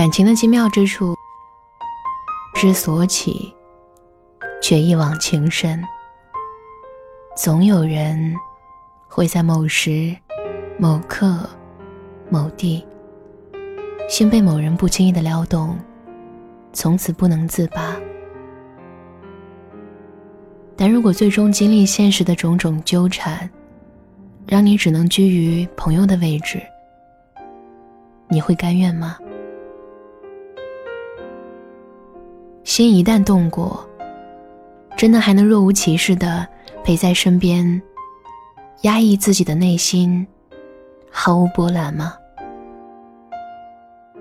[0.00, 1.14] 感情的精妙之处，
[2.54, 3.54] 之所起，
[4.62, 5.84] 却一往情深。
[7.36, 8.34] 总有人
[9.06, 10.16] 会在某时、
[10.78, 11.46] 某刻、
[12.30, 12.82] 某地，
[14.08, 15.78] 心被某人不经意的撩动，
[16.72, 17.94] 从此不能自拔。
[20.78, 23.50] 但如果最终经历现实的种种纠缠，
[24.46, 26.58] 让你只能居于朋友的位置，
[28.28, 29.18] 你会甘愿吗？
[32.80, 33.86] 心一旦动过，
[34.96, 36.48] 真的还能若无其事的
[36.82, 37.82] 陪在身边，
[38.84, 40.26] 压抑自己的内心，
[41.10, 42.14] 毫无波澜吗？《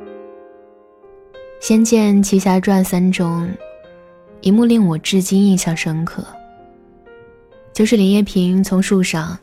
[1.62, 3.50] 仙剑奇侠传三》中，
[4.42, 6.22] 一幕令我至今印象深刻，
[7.72, 9.40] 就是林叶萍从树上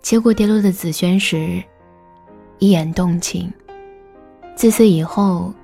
[0.00, 1.62] 接过跌落的紫萱时，
[2.58, 3.52] 一眼动情。
[4.56, 5.54] 自此以后，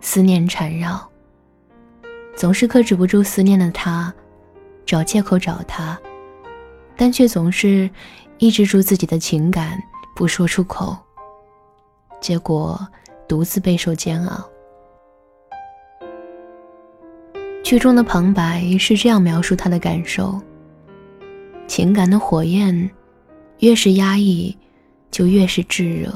[0.00, 1.11] 思念缠绕。
[2.34, 4.12] 总是克制不住思念的他，
[4.84, 5.98] 找借口找他，
[6.96, 7.88] 但却总是
[8.38, 9.80] 抑制住自己的情感
[10.16, 10.96] 不说出口，
[12.20, 12.80] 结果
[13.28, 14.48] 独自备受煎熬。
[17.62, 20.40] 剧中的旁白是这样描述他的感受：
[21.68, 22.90] 情感的火焰
[23.58, 24.56] 越是压抑，
[25.10, 26.12] 就越是炙热。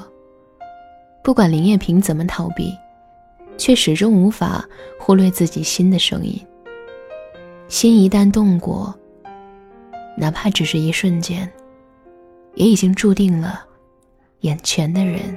[1.23, 2.75] 不管林叶萍怎么逃避。
[3.57, 4.65] 却始终无法
[4.99, 6.41] 忽略自己心的声音。
[7.69, 8.95] 心一旦动过，
[10.17, 11.51] 哪怕只是一瞬间，
[12.55, 13.65] 也已经注定了，
[14.41, 15.37] 眼前的人，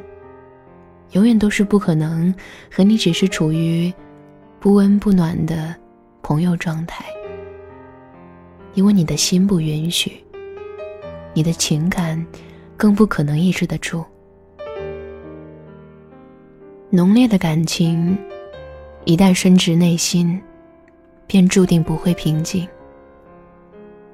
[1.14, 2.34] 永远都是不可能
[2.72, 3.92] 和你只是处于
[4.60, 5.76] 不温不暖的
[6.22, 7.04] 朋友状态，
[8.76, 10.24] 因为你的心不允许，
[11.34, 12.24] 你的情感
[12.78, 14.06] 更不可能抑制得住。
[16.92, 18.18] 浓烈的感情，
[19.06, 20.42] 一旦深植内心，
[21.28, 22.68] 便注定不会平静。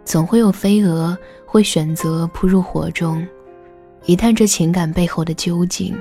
[0.03, 3.25] 总会有飞蛾会选择扑入火中，
[4.03, 5.95] 一探这情感背后的究竟。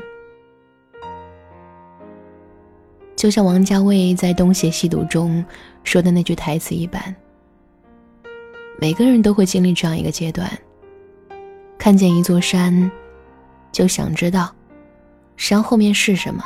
[3.15, 5.45] 就像王家卫在《东邪西毒》中
[5.85, 7.15] 说的那句台词一般
[8.81, 10.51] ：“每个人都会经历这样一个阶段，
[11.79, 12.91] 看见一座山，
[13.71, 14.53] 就想知道
[15.37, 16.45] 山后面是什么。”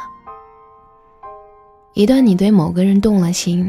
[1.98, 3.68] 一旦你对某个人动了心，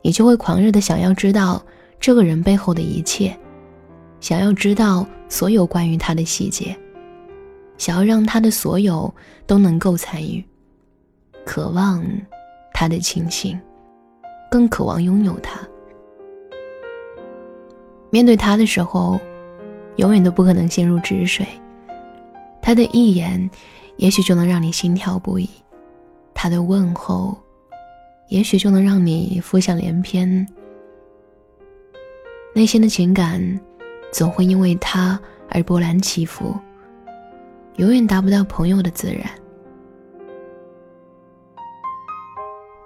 [0.00, 1.62] 你就会狂热的想要知道
[2.00, 3.36] 这个人背后的一切，
[4.18, 6.74] 想要知道所有关于他的细节，
[7.76, 9.14] 想要让他的所有
[9.46, 10.42] 都能够参与，
[11.44, 12.02] 渴望
[12.72, 13.60] 他的倾心，
[14.50, 15.60] 更渴望拥有他。
[18.08, 19.20] 面对他的时候，
[19.96, 21.46] 永远都不可能心如止水，
[22.62, 23.50] 他的一眼，
[23.98, 25.46] 也许就能让你心跳不已。
[26.40, 27.36] 他的问候，
[28.28, 30.46] 也许就能让你浮想联翩。
[32.54, 33.42] 内心的情感，
[34.12, 35.18] 总会因为他
[35.50, 36.56] 而波澜起伏，
[37.78, 39.28] 永远达不到朋友的自然。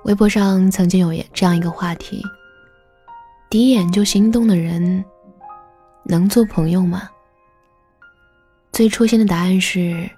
[0.05, 2.23] 微博上曾经有这样一个话题：
[3.51, 5.05] 第一眼就心动的人，
[6.05, 7.07] 能做朋友吗？
[8.73, 10.09] 最初心的答案是。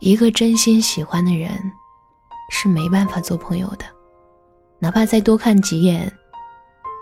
[0.00, 1.50] 一个真心喜欢的人，
[2.50, 3.84] 是没办法做朋友的，
[4.78, 6.10] 哪怕再多看几眼，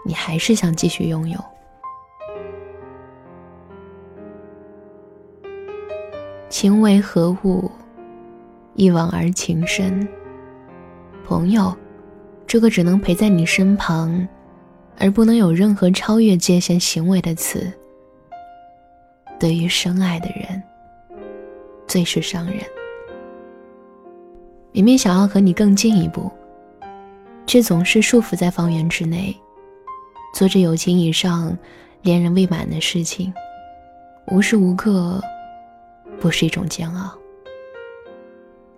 [0.02, 1.38] 你还是想继续拥有。
[6.48, 7.70] 情为何物，
[8.74, 10.08] 一往而情深。
[11.26, 11.76] 朋友，
[12.46, 14.26] 这个只能陪在你身旁，
[14.98, 17.70] 而不能有任何超越界限行为的词，
[19.38, 20.62] 对于深爱的人，
[21.86, 22.60] 最是伤人。
[24.76, 26.30] 明明想要和你更进一步，
[27.46, 29.34] 却总是束缚在方圆之内，
[30.34, 31.56] 做着友情以上、
[32.02, 33.32] 恋人未满的事情，
[34.26, 35.18] 无时无刻
[36.20, 37.10] 不是一种煎熬。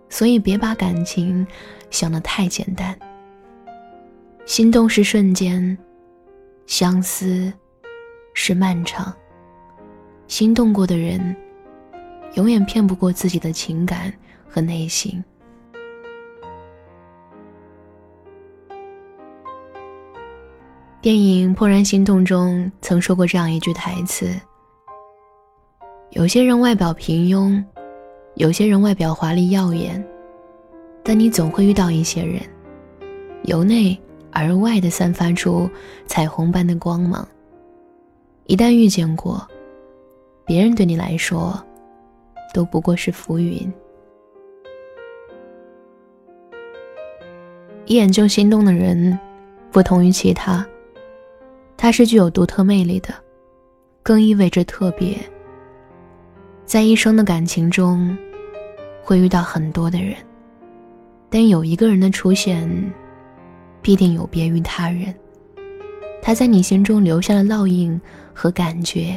[0.08, 1.44] 所以别把感情
[1.90, 2.96] 想得太简单。
[4.46, 5.76] 心动是瞬间，
[6.68, 7.52] 相思
[8.34, 9.12] 是漫长。
[10.28, 11.34] 心动过的人，
[12.34, 14.14] 永远骗不过自己的情感
[14.48, 15.20] 和内心。
[21.08, 24.30] 电影《怦然心动》中曾说过这样一句台词
[26.12, 27.64] ：“有些人外表平庸，
[28.34, 30.06] 有些人外表华丽耀眼，
[31.02, 32.42] 但你总会遇到一些人，
[33.44, 33.98] 由内
[34.32, 35.66] 而外的散发出
[36.04, 37.26] 彩虹般的光芒。
[38.44, 39.48] 一旦遇见过，
[40.44, 41.58] 别人对你来说，
[42.52, 43.72] 都不过是浮云。
[47.86, 49.18] 一眼就心动的人，
[49.72, 50.66] 不同于其他，
[51.80, 53.14] 他是具有独特魅力的，
[54.02, 55.16] 更意味着特别。
[56.66, 58.18] 在一生的感情中，
[59.00, 60.16] 会遇到很多的人，
[61.30, 62.68] 但有一个人的出现，
[63.80, 65.14] 必定有别于他人。
[66.20, 67.98] 他在你心中留下了烙印
[68.34, 69.16] 和感觉，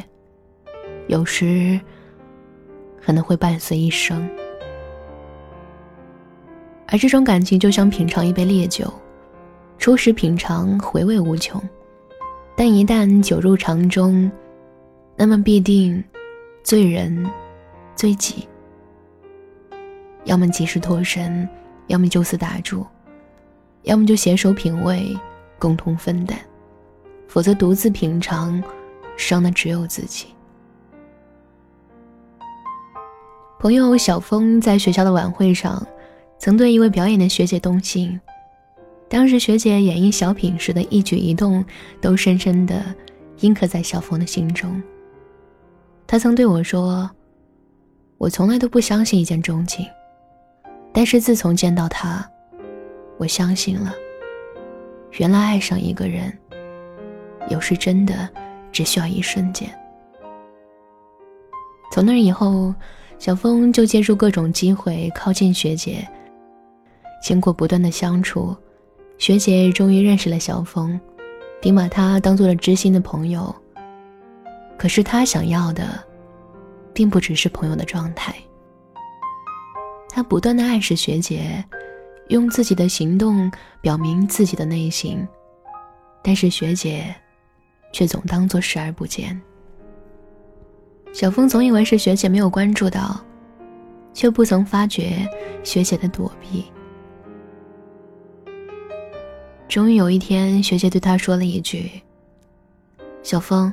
[1.08, 1.78] 有时
[3.04, 4.26] 可能会伴随一生。
[6.86, 8.90] 而这种感情就像品尝一杯烈酒，
[9.78, 11.60] 初时品尝回味无穷，
[12.64, 14.30] 但一旦酒入肠中，
[15.16, 16.00] 那么必定
[16.62, 17.28] 醉人。
[17.96, 18.46] 醉己，
[20.22, 21.48] 要么及时脱身，
[21.88, 22.86] 要么就此打住，
[23.82, 25.18] 要么就携手品味，
[25.58, 26.38] 共同分担，
[27.26, 28.62] 否则独自品尝，
[29.16, 30.28] 伤的只有自己。
[33.58, 35.84] 朋友小峰在学校的晚会上，
[36.38, 38.20] 曾对一位表演的学姐动心，
[39.12, 41.62] 当时学姐演绎小品时的一举一动，
[42.00, 42.82] 都深深的
[43.40, 44.82] 印刻在小峰的心中。
[46.06, 47.10] 他曾对我说。
[48.16, 49.84] 我从来都不相信一见钟情，
[50.94, 52.24] 但是自从见到他，
[53.18, 53.92] 我相信了。
[55.18, 56.32] 原来爱上一个人，
[57.50, 58.30] 有时真的
[58.70, 59.68] 只需要一瞬间。
[61.92, 62.72] 从那以后，
[63.18, 66.08] 小峰就借助各种机会靠近学姐。
[67.20, 68.56] 经过不断的相处，
[69.22, 71.00] 学姐终于认识了小峰，
[71.60, 73.54] 并把他当做了知心的朋友。
[74.76, 75.86] 可是他想要的。
[76.94, 78.34] 并不只是朋友的状态。
[80.10, 81.64] 他不断的暗示学姐，
[82.28, 85.26] 用自己的行动表明自己的内心，
[86.22, 87.14] 但是学姐
[87.90, 89.40] 却总当做视而不见。
[91.14, 93.18] 小峰总以为是学姐没有关注到，
[94.12, 95.26] 却不曾发觉
[95.64, 96.66] 学姐的躲避。
[99.72, 101.90] 终于有一天，学姐对他说了一句
[103.24, 103.72] ：“小峰，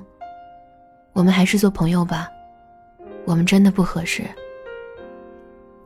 [1.11, 2.29] 我们还是做朋友吧。”
[3.27, 4.23] 我们真的不合适，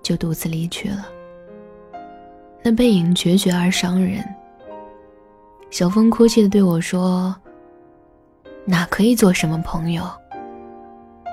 [0.04, 1.08] 就独自离去了。
[2.62, 4.24] 那背影决绝而伤人。
[5.72, 7.36] 小峰哭泣的对我说
[8.66, 10.08] ：“哪可以做什么朋友？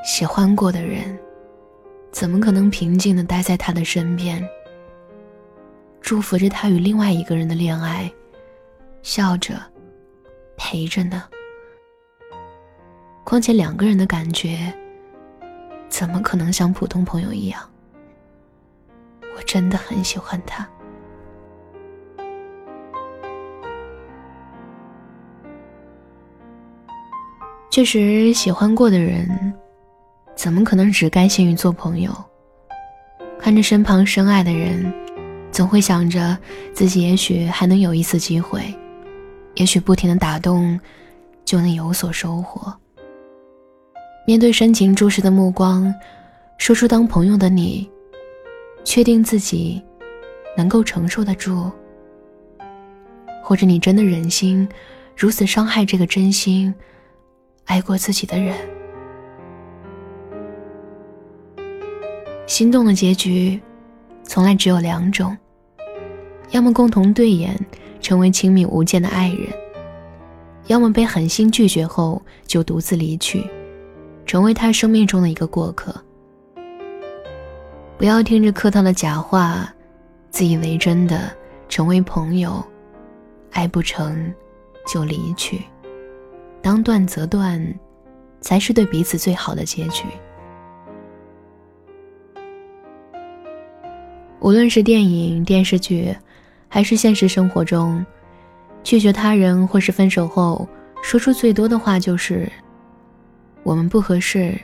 [0.03, 1.19] 喜欢过的人，
[2.13, 4.43] 怎么可能平静的待在他的身边，
[6.01, 8.11] 祝福着他与另外一个人的恋爱，
[9.03, 9.55] 笑着
[10.57, 11.25] 陪着呢？
[13.25, 14.73] 况且两个人的感觉。”
[15.91, 17.61] 怎么可能像普通朋友一样？
[19.37, 20.67] 我真的很喜欢他。
[27.71, 29.53] 确实，喜欢过的人，
[30.37, 32.13] 怎么可能只甘心于做朋友？
[33.39, 34.93] 看着身旁深爱的人，
[35.51, 36.39] 总会想着
[36.73, 38.63] 自己也许还能有一次机会，
[39.55, 40.79] 也许不停的打动，
[41.45, 42.73] 就能有所收获。
[44.27, 45.93] 面对深情注视的目光，
[46.59, 47.91] 说出当朋友的你，
[48.85, 49.83] 确定自己
[50.57, 51.71] 能够承受得住，
[53.43, 54.69] 或者你真的忍心
[55.17, 56.73] 如此伤害这个真心
[57.65, 58.57] 爱过自己的人？
[62.47, 63.61] 心动的结局
[64.23, 65.37] 从来只有两种：
[66.51, 67.59] 要么共同对眼，
[68.01, 69.49] 成为亲密无间的爱人；
[70.67, 73.45] 要么被狠心拒绝后就独自离去。
[74.27, 75.93] 成为他生命中的一个过客。
[77.99, 79.69] 不要听着客套的假话，
[80.31, 81.37] 自以为真的
[81.69, 82.65] 成为朋友，
[83.51, 84.33] 爱不成
[84.87, 85.61] 就离去。
[86.63, 87.61] 当断则断，
[88.41, 90.05] 才是对彼此最好的结局。
[94.39, 96.15] 无论是电影、电视剧，
[96.73, 98.07] 还是现实生活中，
[98.85, 100.67] 拒绝他人或是分手后，
[101.03, 102.51] 说出最多的话就是。
[103.63, 104.59] 我们不合适，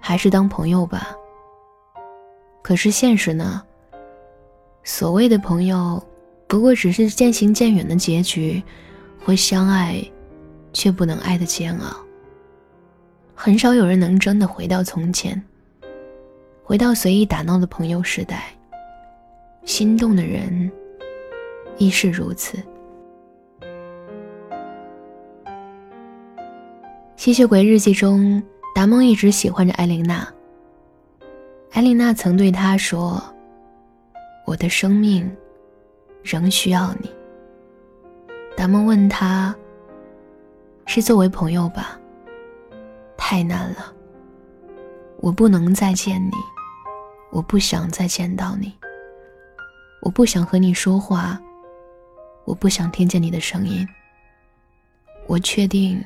[0.00, 1.08] 还是当朋友吧。
[2.62, 3.62] 可是现实呢？
[4.84, 6.00] 所谓的朋友，
[6.46, 8.62] 不过只是渐行渐远的结局，
[9.24, 10.00] 会相爱，
[10.72, 11.96] 却不能爱的煎熬。
[13.34, 15.42] 很少有人能真的回到从前，
[16.62, 18.44] 回到随意打闹的朋友时代。
[19.64, 20.70] 心动的人，
[21.78, 22.58] 亦是如此。
[27.16, 28.42] 吸血鬼日记中，
[28.74, 30.26] 达蒙一直喜欢着艾琳娜。
[31.72, 33.22] 艾琳娜曾对他说
[34.46, 35.28] ：“我的生命
[36.22, 37.10] 仍需要你。”
[38.56, 39.54] 达蒙问他
[40.86, 41.98] ：“是作为朋友吧？”
[43.18, 43.92] 太难了，
[45.18, 46.36] 我不能再见你，
[47.32, 48.72] 我不想再见到你，
[50.00, 51.40] 我不想和你说话，
[52.46, 53.86] 我不想听见你的声音。
[55.26, 56.02] 我确定，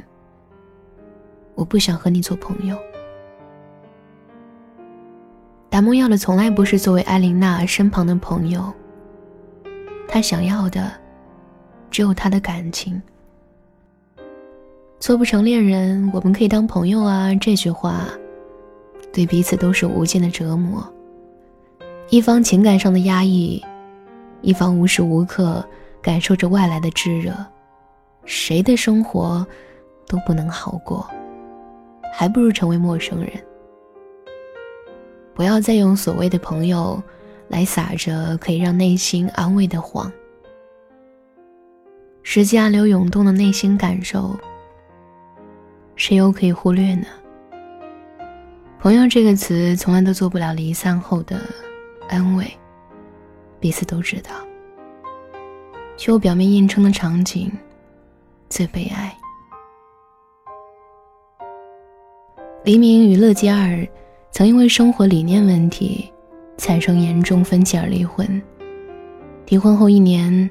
[1.55, 2.77] 我不想和你做朋友。
[5.69, 8.73] 达蒙要的从来不是作为艾琳娜身旁的朋友，
[10.09, 10.91] 他想要的
[11.91, 13.01] 只有他的感情。
[14.99, 17.35] 做不成恋人，我们可以当朋友啊！
[17.35, 18.07] 这句话，
[19.13, 20.83] 对彼此都是无尽的折磨。
[22.09, 23.63] 一方情感上的压抑，
[24.41, 25.65] 一方无时无刻
[26.03, 27.35] 感受着外来的炙热。
[28.25, 29.47] 谁的生活
[30.07, 31.09] 都不能好过，
[32.13, 33.33] 还不如成为陌生人。
[35.35, 37.03] 不要再用所谓的朋友
[37.49, 40.13] 来撒着可以让内心安慰的谎。
[42.23, 44.39] 时间暗流涌动的内心感受，
[45.97, 47.07] 谁又可以忽略呢？
[48.79, 51.41] 朋友这个词从来都做不了离散后的
[52.09, 52.47] 安慰，
[53.59, 54.31] 彼此都知道，
[56.01, 57.53] 却又表面硬撑的场景。
[58.49, 59.15] 最悲哀。
[62.65, 63.87] 黎明与乐基尔
[64.31, 66.11] 曾因为生活理念问题
[66.57, 68.43] 产生严重分歧而离婚。
[69.49, 70.49] 离婚后一年，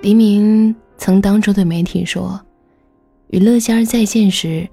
[0.00, 2.40] 黎明曾当众对媒体说
[3.28, 4.66] ：“与乐基尔再见时，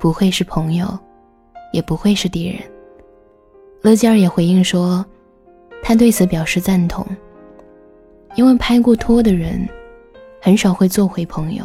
[0.00, 0.98] 不会是朋友，
[1.70, 2.58] 也不会是敌人。”
[3.82, 5.04] 乐基尔也回应说
[5.84, 7.06] ：“他对此表示赞同，
[8.34, 9.68] 因为拍过拖的人
[10.40, 11.64] 很少会做回朋友。”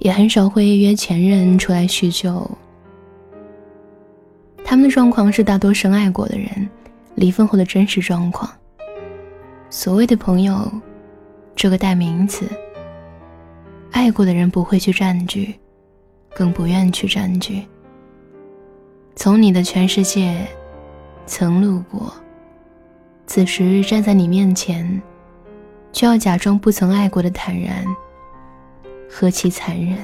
[0.00, 2.50] 也很少会约前任出来叙旧。
[4.64, 6.66] 他们的状况是大多深爱过的人
[7.16, 8.50] 离婚后的真实状况。
[9.68, 10.72] 所谓的朋友，
[11.54, 12.46] 这个代名词，
[13.90, 15.54] 爱过的人不会去占据，
[16.34, 17.62] 更不愿去占据。
[19.14, 20.46] 从你的全世界，
[21.26, 22.10] 曾路过，
[23.26, 25.02] 此时站在你面前，
[25.92, 27.84] 就要假装不曾爱过的坦然。
[29.12, 29.98] 何其残忍！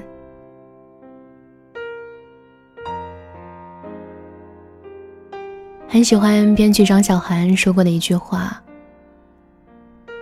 [5.89, 8.61] 很喜欢编剧张小涵说过的一句话：“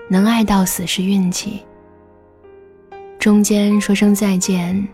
[0.07, 1.65] 能爱到死是运气，
[3.19, 4.87] 中间说声再见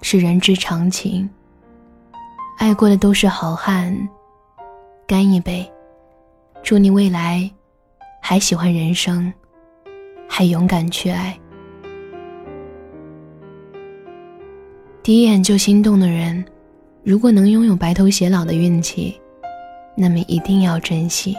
[0.00, 1.28] 是人之常情。
[2.56, 4.08] 爱过的都是好汉，
[5.08, 5.70] 干一杯，
[6.62, 7.50] 祝你未来
[8.22, 9.30] 还喜欢人生，
[10.28, 11.36] 还勇敢去爱。”
[15.02, 16.44] 第一眼就心动的人，
[17.02, 19.18] 如果能拥有白头偕老的运气，
[19.96, 21.34] 那么一定要珍惜；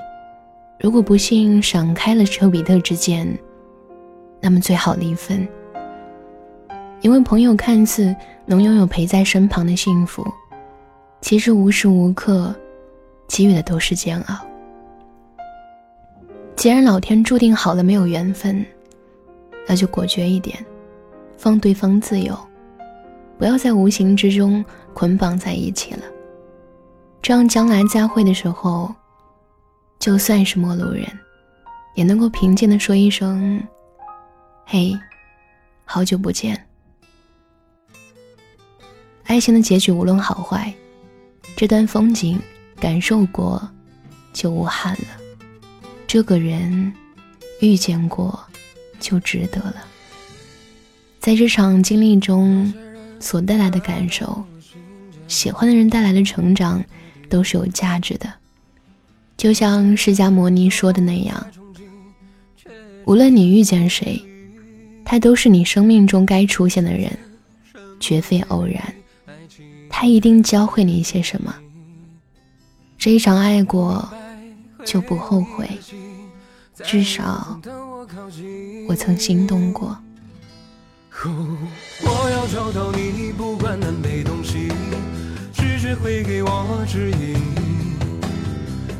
[0.80, 3.28] 如果不幸闪开了丘比特之箭，
[4.42, 5.48] 那么最好离分。
[7.02, 8.14] 因为朋友看似
[8.46, 10.26] 能拥有陪在身旁的幸福，
[11.22, 12.54] 其实无时无刻
[13.28, 14.36] 给予的都是煎熬。
[16.56, 18.66] 既然老天注定好了没有缘分，
[19.70, 20.66] 那就果决一点，
[21.38, 22.36] 放对方自由。
[23.38, 26.02] 不要在无形之中捆绑在一起了，
[27.22, 28.92] 这样将来再会的时候，
[30.00, 31.06] 就算是陌路人，
[31.94, 33.64] 也能够平静的说一声
[34.66, 34.98] ：“嘿，
[35.86, 36.66] 好久不见。”
[39.26, 40.74] 爱情的结局无论好坏，
[41.56, 42.42] 这段风景
[42.80, 43.62] 感受过，
[44.34, 45.08] 就无憾了；
[46.08, 46.92] 这个人
[47.62, 48.44] 遇见过，
[49.00, 49.86] 就值得了。
[51.20, 52.74] 在这场经历中。
[53.22, 54.42] 所带来的感受，
[55.28, 56.82] 喜欢的人带来的成长，
[57.28, 58.34] 都是有价值的。
[59.36, 61.48] 就像释迦牟尼说的那样，
[63.04, 64.24] 无论你遇见谁，
[65.04, 67.12] 他都是你生命中该出现的人，
[68.00, 68.82] 绝非偶然。
[69.90, 71.54] 他一定教会你一些什么。
[72.98, 74.10] 这一场爱过，
[74.86, 75.70] 就不后悔。
[76.86, 77.60] 至少，
[78.88, 79.96] 我曾心动过。
[81.24, 84.72] 我要找到你，不管南北东西，
[85.54, 87.38] 直觉会给我指引。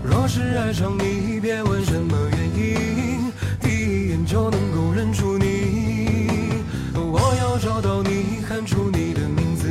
[0.04, 6.64] 若是爱上你，别问什么原因，第一眼就能够认出你。
[6.94, 9.70] 我要找到你，喊出你的名字，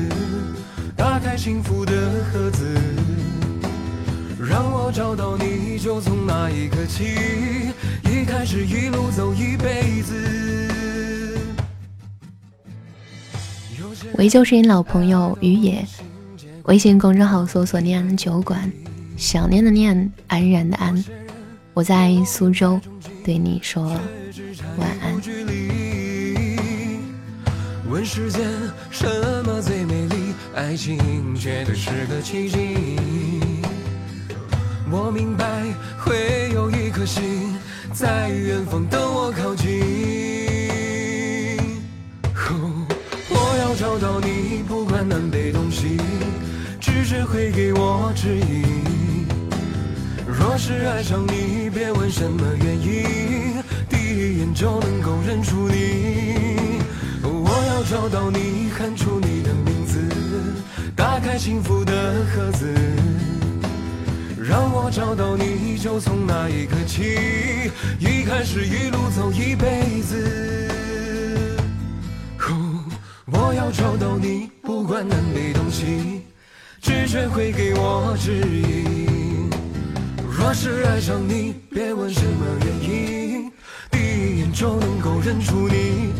[0.96, 1.92] 打开幸福的
[2.32, 2.64] 盒子，
[4.40, 7.72] 让我找到你，就从那一刻起，
[8.48, 10.14] 一开始一路走一辈子。
[14.14, 15.86] 维旧是你老朋友于野，
[16.62, 18.72] 微信公众号搜索“念酒馆”，
[19.18, 21.04] 想念的念，安然的安。
[21.74, 22.80] 我在苏州，
[23.22, 23.84] 对你说
[24.78, 25.20] 晚安。
[27.90, 28.46] 问世间
[28.90, 29.06] 什
[29.44, 30.32] 么最美丽？
[30.54, 30.98] 爱情
[31.36, 32.98] 绝对是个奇迹。
[34.90, 35.44] 我明白
[35.98, 37.54] 会有一颗心
[37.98, 39.66] 在远方等我靠近。
[43.28, 45.96] 我要找到你，不管南北东西，
[46.80, 49.26] 直觉会给我指引。
[50.28, 56.78] 若是爱上你，别问什么原因，第一眼就能够认出你。
[57.24, 59.98] 我要找到你，喊出你的名字，
[60.94, 61.92] 打开幸福的
[62.32, 62.72] 盒子。
[64.48, 70.70] 让我找到你，就从那一刻起，一开始一路走一辈子。
[73.30, 76.22] 我要找到你，不管南北东西，
[76.80, 79.50] 直觉会给我指引。
[80.30, 83.52] 若是爱上你，别问什么原因，
[83.90, 86.10] 第一眼就能够认出你。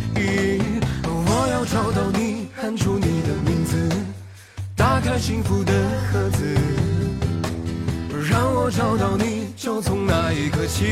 [1.04, 3.88] 我要找到你，喊出你的名字，
[4.76, 5.72] 打开幸福的
[6.12, 6.77] 盒子。
[8.30, 10.84] 让我找到你，就从那一刻起，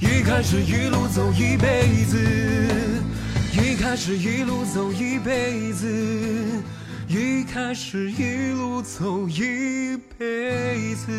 [0.00, 2.16] 一开始一路走一辈子。
[3.52, 5.86] 一开始一路走一辈子，
[7.06, 11.12] 一开始一路走一辈子。